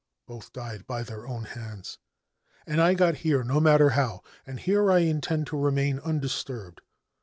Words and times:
Both 0.25 0.51
died 0.51 0.87
by 0.87 1.03
their 1.03 1.27
owr 1.27 1.43
hands; 1.43 1.99
and 2.65 2.81
I 2.81 2.95
got 2.95 3.17
here, 3.17 3.43
no 3.43 3.59
matter 3.59 3.91
how, 3.91 4.23
and 4.47 4.59
here 4.59 4.91
I 4.91 5.01
intenc 5.03 5.45
to 5.49 5.57
remain 5.59 5.99
undisturbed. 5.99 6.81